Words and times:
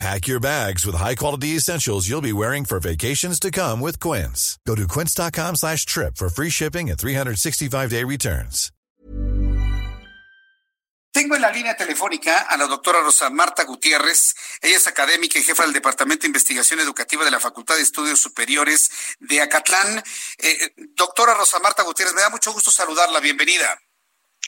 Pack 0.00 0.26
your 0.26 0.40
bags 0.40 0.84
with 0.84 0.96
high-quality 0.96 1.56
essentials 1.56 2.08
you'll 2.08 2.20
be 2.20 2.32
wearing 2.32 2.64
for 2.64 2.80
vacations 2.80 3.38
to 3.40 3.50
come 3.50 3.80
with 3.80 4.00
Quince. 4.00 4.58
Go 4.66 4.74
to 4.74 4.86
quince.com 4.88 5.56
slash 5.56 5.86
trip 5.86 6.16
for 6.16 6.28
free 6.28 6.50
shipping 6.50 6.90
and 6.90 6.98
365-day 6.98 8.04
returns. 8.04 8.70
Tengo 11.12 11.36
en 11.36 11.42
la 11.42 11.52
línea 11.52 11.76
telefónica 11.76 12.40
a 12.40 12.56
la 12.56 12.66
doctora 12.66 13.00
Rosa 13.00 13.30
Marta 13.30 13.62
Gutiérrez. 13.62 14.34
Ella 14.60 14.78
es 14.78 14.88
académica 14.88 15.38
y 15.38 15.44
jefa 15.44 15.62
del 15.62 15.72
Departamento 15.72 16.22
de 16.22 16.26
Investigación 16.26 16.80
Educativa 16.80 17.24
de 17.24 17.30
la 17.30 17.38
Facultad 17.38 17.76
de 17.76 17.82
Estudios 17.82 18.20
Superiores 18.20 18.90
de 19.20 19.40
Acatlán. 19.40 20.02
Eh, 20.38 20.74
doctora 20.96 21.34
Rosa 21.34 21.60
Marta 21.60 21.84
Gutiérrez, 21.84 22.16
me 22.16 22.20
da 22.20 22.30
mucho 22.30 22.52
gusto 22.52 22.72
saludarla. 22.72 23.20
Bienvenida. 23.20 23.78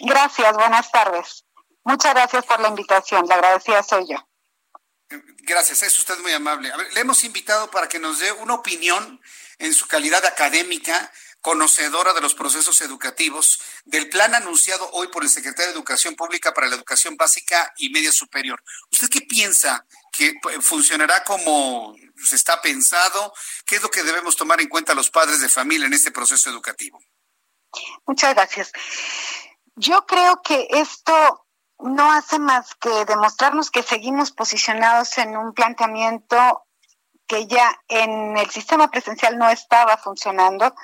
Gracias, 0.00 0.52
buenas 0.54 0.90
tardes. 0.90 1.44
Muchas 1.84 2.12
gracias 2.14 2.44
por 2.44 2.58
la 2.58 2.68
invitación. 2.68 3.28
La 3.28 3.36
agradecida 3.36 3.84
soy 3.84 4.08
yo. 4.10 4.16
Gracias, 5.08 5.82
es 5.84 5.98
usted 5.98 6.18
muy 6.18 6.32
amable. 6.32 6.72
le 6.92 7.00
hemos 7.00 7.22
invitado 7.22 7.70
para 7.70 7.88
que 7.88 7.98
nos 7.98 8.18
dé 8.18 8.32
una 8.32 8.54
opinión 8.54 9.20
en 9.58 9.72
su 9.72 9.86
calidad 9.86 10.24
académica, 10.26 11.12
conocedora 11.40 12.12
de 12.12 12.20
los 12.20 12.34
procesos 12.34 12.80
educativos, 12.80 13.60
del 13.84 14.08
plan 14.08 14.34
anunciado 14.34 14.90
hoy 14.92 15.06
por 15.08 15.22
el 15.22 15.30
secretario 15.30 15.66
de 15.66 15.76
Educación 15.76 16.16
Pública 16.16 16.52
para 16.52 16.66
la 16.66 16.74
Educación 16.74 17.16
Básica 17.16 17.72
y 17.76 17.90
Media 17.90 18.10
Superior. 18.10 18.60
¿Usted 18.90 19.08
qué 19.08 19.20
piensa? 19.20 19.86
¿Que 20.10 20.34
funcionará 20.60 21.22
como 21.22 21.94
se 22.24 22.34
está 22.34 22.60
pensado? 22.60 23.32
¿Qué 23.64 23.76
es 23.76 23.82
lo 23.82 23.90
que 23.90 24.02
debemos 24.02 24.34
tomar 24.34 24.60
en 24.60 24.68
cuenta 24.68 24.94
los 24.94 25.10
padres 25.10 25.40
de 25.40 25.48
familia 25.48 25.86
en 25.86 25.94
este 25.94 26.10
proceso 26.10 26.50
educativo? 26.50 27.00
Muchas 28.06 28.34
gracias. 28.34 28.72
Yo 29.76 30.04
creo 30.06 30.42
que 30.42 30.66
esto 30.70 31.45
no 31.78 32.10
hace 32.12 32.38
más 32.38 32.74
que 32.74 33.04
demostrarnos 33.04 33.70
que 33.70 33.82
seguimos 33.82 34.32
posicionados 34.32 35.18
en 35.18 35.36
un 35.36 35.52
planteamiento 35.52 36.64
que 37.26 37.46
ya 37.46 37.80
en 37.88 38.36
el 38.36 38.48
sistema 38.50 38.88
presencial 38.88 39.36
no 39.38 39.48
estaba 39.50 39.96
funcionando, 39.96 40.74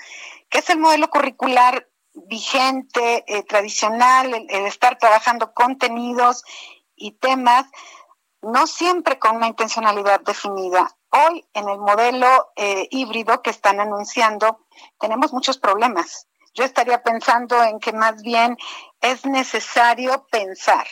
que 0.49 0.59
es 0.59 0.71
el 0.71 0.79
modelo 0.79 1.09
curricular 1.09 1.89
vigente, 2.15 3.25
eh, 3.27 3.43
tradicional, 3.45 4.35
el, 4.35 4.67
estar 4.67 4.99
trabajando 4.99 5.55
contenidos 5.55 6.45
y 6.95 7.13
temas, 7.13 7.67
no 8.43 8.67
siempre 8.67 9.19
con 9.19 9.37
una 9.37 9.47
intencionalidad 9.47 10.21
definida. 10.21 10.95
Hoy, 11.11 11.47
en 11.55 11.69
el 11.69 11.79
modelo 11.79 12.53
eh, 12.57 12.89
híbrido 12.91 13.41
que 13.43 13.51
están 13.51 13.81
anunciando, 13.81 14.67
tenemos 14.99 15.33
muchos 15.33 15.59
problemas. 15.59 16.27
Yo 16.55 16.65
estaría 16.65 17.03
pensando 17.03 17.63
en 17.63 17.79
que 17.81 17.93
más 17.93 18.23
bien 18.23 18.57
es 19.01 19.25
necesario 19.25 20.27
pensar. 20.31 20.87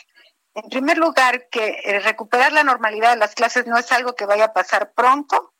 En 0.53 0.69
primer 0.69 0.97
lugar, 0.97 1.47
que 1.49 1.81
eh, 1.83 1.99
recuperar 1.99 2.51
la 2.51 2.63
normalidad 2.63 3.11
de 3.11 3.17
las 3.17 3.35
clases 3.35 3.67
no 3.67 3.77
es 3.77 3.91
algo 3.91 4.15
que 4.15 4.25
vaya 4.25 4.45
a 4.45 4.53
pasar 4.53 4.91
pronto 4.93 5.53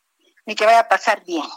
ni 0.45 0.55
que 0.55 0.65
vaya 0.65 0.81
a 0.81 0.89
pasar 0.89 1.23
bien. 1.23 1.47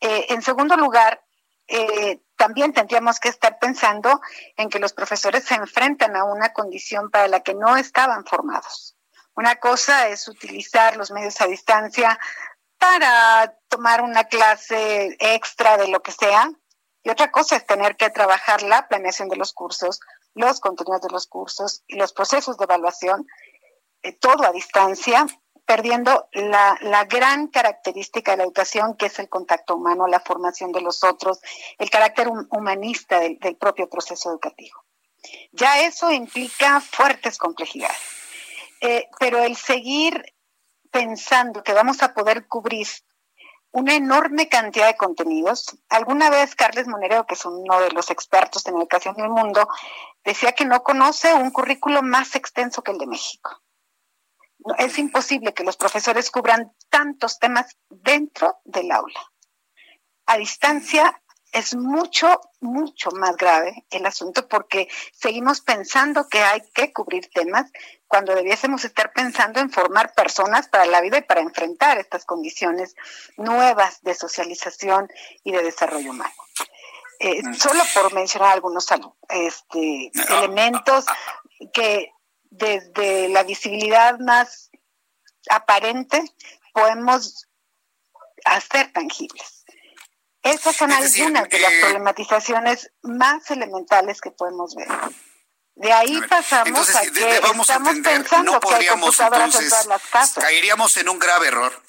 Eh, 0.00 0.26
en 0.30 0.42
segundo 0.42 0.76
lugar, 0.76 1.22
eh, 1.68 2.20
también 2.36 2.72
tendríamos 2.72 3.20
que 3.20 3.28
estar 3.28 3.58
pensando 3.58 4.20
en 4.56 4.68
que 4.68 4.78
los 4.78 4.92
profesores 4.92 5.44
se 5.44 5.54
enfrentan 5.54 6.16
a 6.16 6.24
una 6.24 6.52
condición 6.52 7.10
para 7.10 7.28
la 7.28 7.40
que 7.40 7.54
no 7.54 7.76
estaban 7.76 8.24
formados. 8.24 8.96
Una 9.34 9.56
cosa 9.56 10.08
es 10.08 10.28
utilizar 10.28 10.96
los 10.96 11.10
medios 11.10 11.40
a 11.40 11.46
distancia 11.46 12.18
para 12.78 13.56
tomar 13.68 14.00
una 14.00 14.24
clase 14.24 15.16
extra 15.18 15.76
de 15.76 15.88
lo 15.88 16.02
que 16.02 16.12
sea, 16.12 16.50
y 17.06 17.08
otra 17.08 17.30
cosa 17.30 17.54
es 17.54 17.64
tener 17.64 17.96
que 17.96 18.10
trabajar 18.10 18.64
la 18.64 18.88
planeación 18.88 19.28
de 19.28 19.36
los 19.36 19.52
cursos, 19.52 20.00
los 20.34 20.58
contenidos 20.58 21.02
de 21.02 21.10
los 21.10 21.28
cursos 21.28 21.84
y 21.86 21.94
los 21.94 22.12
procesos 22.12 22.58
de 22.58 22.64
evaluación, 22.64 23.28
eh, 24.02 24.10
todo 24.10 24.42
a 24.42 24.50
distancia, 24.50 25.24
perdiendo 25.64 26.28
la, 26.32 27.04
gran 27.08 27.46
característica 27.46 28.32
de 28.32 28.38
la 28.38 28.42
educación, 28.42 28.96
que 28.96 29.06
es 29.06 29.20
el 29.20 29.28
contacto 29.28 29.76
humano, 29.76 30.08
la 30.08 30.18
formación 30.18 30.72
de 30.72 30.80
los 30.80 31.04
otros, 31.04 31.38
el 31.78 31.90
carácter 31.90 32.26
humanista 32.50 33.20
del, 33.20 33.56
propio 33.56 33.88
proceso 33.88 34.30
educativo. 34.30 34.82
Ya 35.52 35.86
eso 35.86 36.10
implica 36.10 36.80
fuertes 36.80 37.38
complejidades. 37.38 38.02
Eh, 38.80 39.08
pero 39.20 39.44
el 39.44 39.54
seguir 39.54 40.24
pensando 40.90 41.62
que 41.62 41.72
vamos 41.72 42.02
a 42.02 42.14
poder 42.14 42.48
cubrir 42.48 42.88
una 43.76 43.94
enorme 43.94 44.48
cantidad 44.48 44.86
de 44.86 44.96
contenidos. 44.96 45.76
Alguna 45.90 46.30
vez 46.30 46.54
Carles 46.54 46.88
Monero, 46.88 47.26
que 47.26 47.34
es 47.34 47.44
uno 47.44 47.78
de 47.78 47.90
los 47.90 48.10
expertos 48.10 48.66
en 48.66 48.74
educación 48.74 49.14
del 49.16 49.28
mundo, 49.28 49.68
decía 50.24 50.52
que 50.52 50.64
no 50.64 50.82
conoce 50.82 51.34
un 51.34 51.50
currículo 51.50 52.02
más 52.02 52.34
extenso 52.36 52.82
que 52.82 52.92
el 52.92 52.98
de 52.98 53.06
México. 53.06 53.62
Es 54.78 54.98
imposible 54.98 55.52
que 55.52 55.62
los 55.62 55.76
profesores 55.76 56.30
cubran 56.30 56.72
tantos 56.88 57.38
temas 57.38 57.76
dentro 57.90 58.56
del 58.64 58.90
aula. 58.90 59.20
A 60.24 60.38
distancia 60.38 61.22
es 61.52 61.74
mucho, 61.74 62.40
mucho 62.60 63.10
más 63.12 63.36
grave 63.36 63.86
el 63.90 64.04
asunto 64.06 64.48
porque 64.48 64.88
seguimos 65.12 65.60
pensando 65.60 66.28
que 66.28 66.40
hay 66.42 66.62
que 66.74 66.92
cubrir 66.92 67.30
temas 67.30 67.70
cuando 68.06 68.34
debiésemos 68.34 68.84
estar 68.84 69.12
pensando 69.12 69.60
en 69.60 69.70
formar 69.70 70.12
personas 70.14 70.68
para 70.68 70.86
la 70.86 71.00
vida 71.00 71.18
y 71.18 71.22
para 71.22 71.40
enfrentar 71.40 71.98
estas 71.98 72.24
condiciones 72.24 72.94
nuevas 73.36 74.02
de 74.02 74.14
socialización 74.14 75.08
y 75.44 75.52
de 75.52 75.62
desarrollo 75.62 76.10
humano. 76.10 76.34
Eh, 77.18 77.42
mm. 77.42 77.54
solo 77.54 77.82
por 77.94 78.12
mencionar 78.12 78.52
algunos 78.52 78.86
este, 79.30 80.12
ah, 80.14 80.38
elementos 80.38 81.06
ah, 81.08 81.16
ah. 81.16 81.64
que 81.72 82.12
desde 82.50 83.28
la 83.28 83.42
visibilidad 83.42 84.18
más 84.18 84.70
aparente 85.48 86.22
podemos 86.72 87.48
hacer 88.44 88.92
tangibles. 88.92 89.64
Esas 90.46 90.76
son 90.76 90.92
algunas 90.92 91.48
de 91.48 91.58
las 91.58 91.72
problematizaciones 91.82 92.90
más 93.02 93.50
elementales 93.50 94.20
que 94.20 94.30
podemos 94.30 94.74
ver. 94.74 94.88
De 95.76 95.92
ahí 95.92 96.20
pasamos 96.28 96.94
a 96.94 97.00
que 97.02 97.36
estamos 97.36 97.66
pensando 98.02 98.52
no 98.52 98.60
podríamos, 98.60 99.16
que 99.16 99.22
hay 99.22 99.28
entonces, 99.34 99.82
en 99.82 99.88
las 99.90 100.02
casas. 100.04 100.42
Caeríamos 100.42 100.96
en 100.96 101.08
un 101.10 101.18
grave 101.18 101.48
error. 101.48 101.82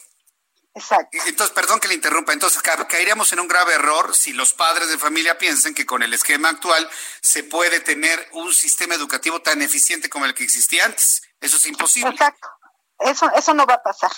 Exacto. 0.75 1.17
Entonces, 1.25 1.55
perdón 1.55 1.79
que 1.79 1.87
le 1.87 1.95
interrumpa, 1.95 2.33
entonces 2.33 2.61
caeríamos 2.61 3.31
en 3.33 3.39
un 3.39 3.47
grave 3.47 3.73
error 3.73 4.15
si 4.15 4.33
los 4.33 4.53
padres 4.53 4.89
de 4.89 4.97
familia 4.97 5.37
piensan 5.37 5.73
que 5.73 5.85
con 5.85 6.03
el 6.03 6.13
esquema 6.13 6.49
actual 6.49 6.87
se 7.21 7.43
puede 7.43 7.79
tener 7.79 8.27
un 8.33 8.53
sistema 8.53 8.93
educativo 8.93 9.41
tan 9.41 9.61
eficiente 9.61 10.09
como 10.09 10.25
el 10.25 10.35
que 10.35 10.43
existía 10.43 10.85
antes. 10.85 11.23
Eso 11.39 11.57
es 11.57 11.65
imposible. 11.65 12.11
Exacto. 12.11 12.47
Eso, 12.99 13.31
eso 13.35 13.53
no 13.53 13.65
va 13.65 13.75
a 13.75 13.83
pasar. 13.83 14.11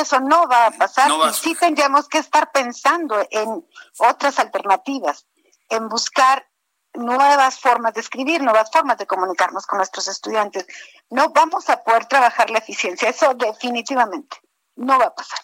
Eso 0.00 0.20
no 0.20 0.46
va 0.48 0.66
a 0.66 0.70
pasar. 0.70 1.10
y 1.10 1.34
sí 1.34 1.54
tendríamos 1.54 2.08
que 2.08 2.18
estar 2.18 2.50
pensando 2.52 3.26
en 3.30 3.66
otras 3.98 4.38
alternativas, 4.38 5.26
en 5.68 5.88
buscar 5.88 6.48
nuevas 6.94 7.60
formas 7.60 7.94
de 7.94 8.00
escribir, 8.00 8.42
nuevas 8.42 8.70
formas 8.70 8.98
de 8.98 9.06
comunicarnos 9.06 9.66
con 9.66 9.78
nuestros 9.78 10.08
estudiantes. 10.08 10.66
No 11.10 11.30
vamos 11.30 11.68
a 11.68 11.82
poder 11.82 12.06
trabajar 12.06 12.50
la 12.50 12.58
eficiencia, 12.58 13.08
eso 13.08 13.34
definitivamente 13.34 14.38
no 14.76 14.98
va 14.98 15.06
a 15.06 15.14
pasar. 15.14 15.40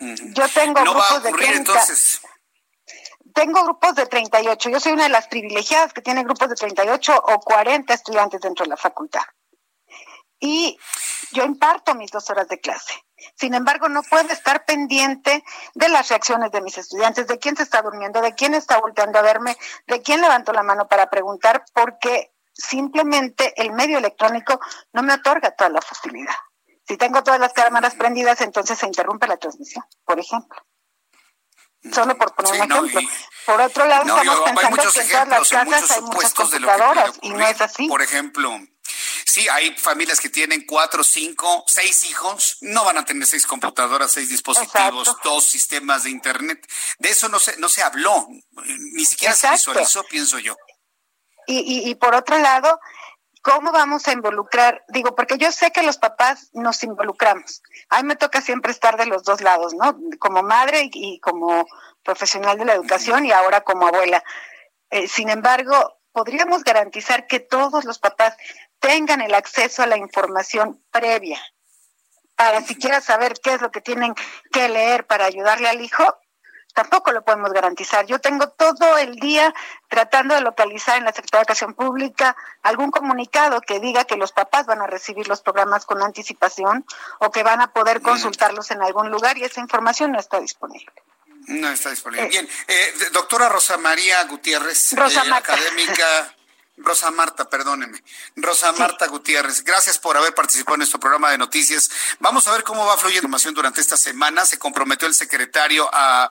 Yo 0.00 0.48
tengo 0.48 0.80
grupos 0.80 1.22
de 1.22 1.32
30. 1.32 1.56
Entonces. 1.56 2.20
Tengo 3.34 3.62
grupos 3.64 3.94
de 3.94 4.06
38. 4.06 4.70
Yo 4.70 4.80
soy 4.80 4.92
una 4.92 5.04
de 5.04 5.10
las 5.10 5.28
privilegiadas 5.28 5.92
que 5.92 6.00
tiene 6.00 6.24
grupos 6.24 6.48
de 6.48 6.54
38 6.54 7.16
o 7.16 7.40
40 7.40 7.94
estudiantes 7.94 8.40
dentro 8.40 8.64
de 8.64 8.70
la 8.70 8.76
facultad. 8.76 9.22
Y 10.40 10.78
yo 11.40 11.46
imparto 11.46 11.94
mis 11.94 12.10
dos 12.10 12.28
horas 12.28 12.48
de 12.48 12.60
clase. 12.60 12.92
Sin 13.34 13.54
embargo, 13.54 13.88
no 13.88 14.02
puedo 14.02 14.28
estar 14.30 14.66
pendiente 14.66 15.42
de 15.74 15.88
las 15.88 16.08
reacciones 16.10 16.52
de 16.52 16.60
mis 16.60 16.76
estudiantes, 16.76 17.26
de 17.26 17.38
quién 17.38 17.56
se 17.56 17.62
está 17.62 17.80
durmiendo, 17.80 18.20
de 18.20 18.34
quién 18.34 18.52
está 18.52 18.78
volteando 18.78 19.18
a 19.18 19.22
verme, 19.22 19.56
de 19.86 20.02
quién 20.02 20.20
levantó 20.20 20.52
la 20.52 20.62
mano 20.62 20.86
para 20.86 21.08
preguntar, 21.08 21.64
porque 21.72 22.34
simplemente 22.52 23.54
el 23.56 23.72
medio 23.72 23.96
electrónico 23.96 24.60
no 24.92 25.02
me 25.02 25.14
otorga 25.14 25.52
toda 25.52 25.70
la 25.70 25.80
facilidad. 25.80 26.34
Si 26.86 26.98
tengo 26.98 27.22
todas 27.22 27.40
las 27.40 27.54
cámaras 27.54 27.94
prendidas, 27.94 28.42
entonces 28.42 28.78
se 28.78 28.86
interrumpe 28.86 29.26
la 29.26 29.38
transmisión, 29.38 29.84
por 30.04 30.18
ejemplo. 30.18 30.60
Solo 31.90 32.18
por 32.18 32.34
poner 32.34 32.52
un 32.52 32.86
ejemplo. 32.86 33.00
por 33.46 33.60
otro 33.62 33.86
lado, 33.86 34.04
estamos 34.04 34.44
pensando 34.44 34.92
que 34.92 35.00
en 35.00 35.08
todas 35.08 35.28
las 35.28 35.48
casas 35.48 35.90
hay 35.92 36.02
muchas 36.02 36.34
computadoras 36.34 37.12
y 37.22 37.30
no 37.30 37.46
es 37.46 37.60
así. 37.62 37.88
Por 37.88 38.02
ejemplo, 38.02 38.58
Sí, 39.30 39.48
hay 39.48 39.76
familias 39.76 40.18
que 40.18 40.28
tienen 40.28 40.66
cuatro, 40.66 41.04
cinco, 41.04 41.62
seis 41.68 42.02
hijos, 42.02 42.58
no 42.62 42.84
van 42.84 42.98
a 42.98 43.04
tener 43.04 43.24
seis 43.28 43.46
computadoras, 43.46 44.10
seis 44.10 44.28
dispositivos, 44.28 45.16
dos 45.22 45.44
sistemas 45.44 46.02
de 46.02 46.10
internet. 46.10 46.66
De 46.98 47.10
eso 47.10 47.28
no 47.28 47.38
se, 47.38 47.56
no 47.58 47.68
se 47.68 47.80
habló, 47.80 48.26
ni 48.92 49.04
siquiera 49.04 49.36
se 49.36 49.48
visualizó, 49.48 50.02
pienso 50.02 50.40
yo. 50.40 50.56
Y, 51.46 51.88
y, 51.88 51.94
por 51.94 52.16
otro 52.16 52.40
lado, 52.40 52.80
¿cómo 53.40 53.70
vamos 53.70 54.08
a 54.08 54.12
involucrar? 54.12 54.84
Digo, 54.88 55.14
porque 55.14 55.38
yo 55.38 55.52
sé 55.52 55.70
que 55.70 55.84
los 55.84 55.98
papás 55.98 56.50
nos 56.52 56.82
involucramos. 56.82 57.62
A 57.88 58.02
mí 58.02 58.08
me 58.08 58.16
toca 58.16 58.40
siempre 58.40 58.72
estar 58.72 58.96
de 58.96 59.06
los 59.06 59.22
dos 59.22 59.42
lados, 59.42 59.74
¿no? 59.74 59.96
Como 60.18 60.42
madre 60.42 60.90
y, 60.92 61.20
como 61.20 61.68
profesional 62.02 62.58
de 62.58 62.64
la 62.64 62.74
educación 62.74 63.26
y 63.26 63.30
ahora 63.30 63.60
como 63.60 63.86
abuela. 63.86 64.24
Eh, 64.90 65.06
sin 65.06 65.28
embargo, 65.28 66.00
podríamos 66.10 66.64
garantizar 66.64 67.28
que 67.28 67.38
todos 67.38 67.84
los 67.84 68.00
papás 68.00 68.34
tengan 68.80 69.20
el 69.20 69.34
acceso 69.34 69.82
a 69.82 69.86
la 69.86 69.96
información 69.96 70.82
previa 70.90 71.40
para 72.40 72.62
siquiera 72.62 73.02
saber 73.02 73.34
qué 73.42 73.52
es 73.52 73.60
lo 73.60 73.70
que 73.70 73.82
tienen 73.82 74.14
que 74.50 74.66
leer 74.70 75.06
para 75.06 75.26
ayudarle 75.26 75.68
al 75.68 75.82
hijo, 75.82 76.18
tampoco 76.72 77.12
lo 77.12 77.22
podemos 77.22 77.52
garantizar. 77.52 78.06
Yo 78.06 78.18
tengo 78.18 78.48
todo 78.48 78.96
el 78.96 79.16
día 79.16 79.52
tratando 79.88 80.34
de 80.34 80.40
localizar 80.40 80.96
en 80.96 81.04
la 81.04 81.12
Secretaría 81.12 81.40
de 81.40 81.42
Educación 81.42 81.74
Pública 81.74 82.34
algún 82.62 82.90
comunicado 82.90 83.60
que 83.60 83.78
diga 83.78 84.06
que 84.06 84.16
los 84.16 84.32
papás 84.32 84.64
van 84.64 84.80
a 84.80 84.86
recibir 84.86 85.28
los 85.28 85.42
programas 85.42 85.84
con 85.84 86.02
anticipación 86.02 86.86
o 87.18 87.30
que 87.30 87.42
van 87.42 87.60
a 87.60 87.74
poder 87.74 88.00
consultarlos 88.00 88.70
en 88.70 88.80
algún 88.80 89.10
lugar 89.10 89.36
y 89.36 89.44
esa 89.44 89.60
información 89.60 90.12
no 90.12 90.18
está 90.18 90.40
disponible. 90.40 90.94
No 91.46 91.68
está 91.68 91.90
disponible. 91.90 92.24
Eh, 92.24 92.28
Bien, 92.30 92.48
eh, 92.68 92.94
doctora 93.12 93.50
Rosa 93.50 93.76
María 93.76 94.24
Gutiérrez, 94.24 94.92
Rosa 94.92 95.24
eh, 95.26 95.30
académica. 95.30 96.34
Rosa 96.82 97.10
Marta, 97.10 97.48
perdóneme. 97.48 98.02
Rosa 98.36 98.72
Marta 98.72 99.06
Gutiérrez, 99.06 99.62
gracias 99.64 99.98
por 99.98 100.16
haber 100.16 100.34
participado 100.34 100.74
en 100.74 100.80
nuestro 100.80 100.98
programa 100.98 101.30
de 101.30 101.38
noticias. 101.38 101.90
Vamos 102.18 102.46
a 102.48 102.52
ver 102.52 102.64
cómo 102.64 102.86
va 102.86 102.96
fluyendo 102.96 103.26
información 103.26 103.54
durante 103.54 103.80
esta 103.80 103.96
semana. 103.96 104.44
Se 104.46 104.58
comprometió 104.58 105.06
el 105.06 105.14
secretario 105.14 105.88
a 105.92 106.30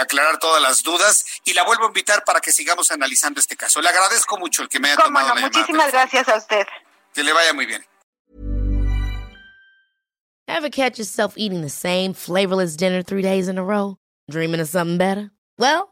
aclarar 0.00 0.38
todas 0.38 0.62
las 0.62 0.82
dudas 0.82 1.24
y 1.44 1.54
la 1.54 1.64
vuelvo 1.64 1.84
a 1.84 1.88
invitar 1.88 2.24
para 2.24 2.40
que 2.40 2.52
sigamos 2.52 2.90
analizando 2.90 3.40
este 3.40 3.56
caso. 3.56 3.80
Le 3.80 3.88
agradezco 3.88 4.38
mucho 4.38 4.62
el 4.62 4.68
que 4.68 4.80
me 4.80 4.88
haya 4.88 5.02
tomado 5.02 5.34
la 5.34 5.40
Muchísimas 5.40 5.92
gracias 5.92 6.28
a 6.28 6.36
usted. 6.36 6.66
Que 7.12 7.22
le 7.22 7.32
vaya 7.32 7.52
muy 7.52 7.66
bien. 7.66 7.84
Ever 10.48 10.70
catch 10.70 10.98
yourself 10.98 11.34
eating 11.36 11.62
the 11.62 11.70
same 11.70 12.12
flavorless 12.12 12.76
dinner 12.76 13.02
three 13.02 13.22
days 13.22 13.48
in 13.48 13.58
a 13.58 13.64
row? 13.64 13.96
Dreaming 14.30 14.60
of 14.60 14.68
something 14.68 14.98
better? 14.98 15.30
Well, 15.58 15.91